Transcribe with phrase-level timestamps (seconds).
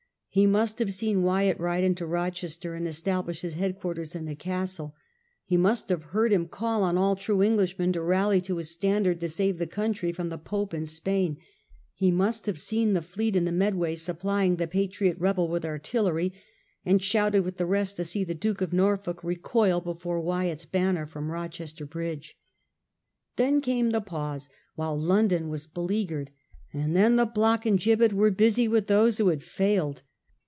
[0.33, 4.95] He must have seen Wyatt ride into Rochester and establish his headquarters in the castle.
[5.43, 9.19] He must have heard him call on all true Englishmen to rally to his standard
[9.19, 11.35] to save the country from the Pope and Spain.
[11.95, 16.31] He must have seen the fleet in the Medway supplying the patriot rebel with artillery,
[16.85, 21.05] and shouted with the rest to see the Duke of Norfolk recoil before Wyatt's banner
[21.05, 22.37] from Rochester bridge.
[23.35, 26.31] Then came the pause while London was beleaguered,
[26.71, 30.03] and then the block and gibbet were busy with those who had failed.